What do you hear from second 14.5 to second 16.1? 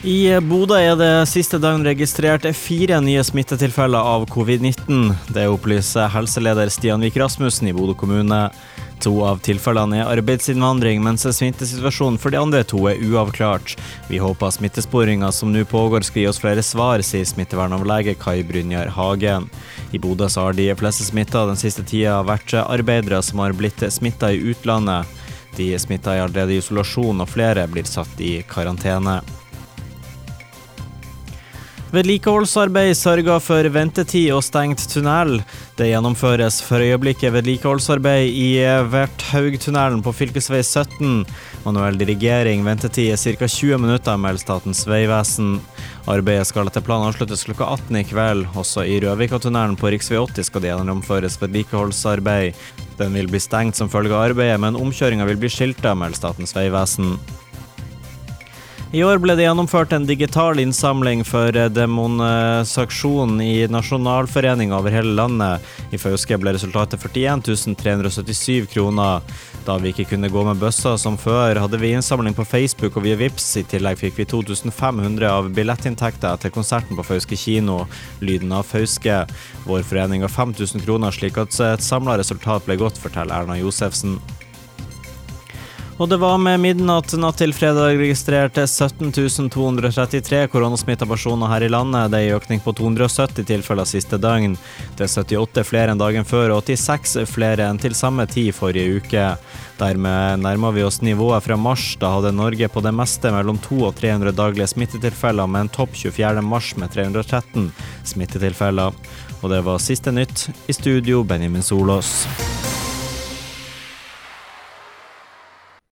smittesporinga som nå pågår